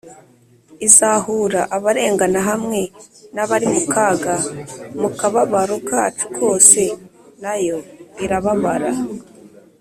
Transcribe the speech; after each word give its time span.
izahura 0.87 1.61
abarengana 1.75 2.39
hamwe 2.49 2.79
n’abari 3.35 3.67
mu 3.73 3.81
kaga 3.93 4.35
mu 4.99 5.09
kababaro 5.19 5.75
kacu 5.89 6.25
kose 6.37 6.83
na 7.43 7.53
yo 7.65 7.77
irababara 8.25 8.91